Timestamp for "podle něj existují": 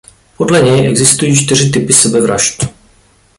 0.37-1.35